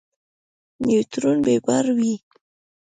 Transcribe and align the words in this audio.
نیوترون 0.85 1.37
بې 1.45 1.55
بار 1.65 1.85
وي. 1.97 2.13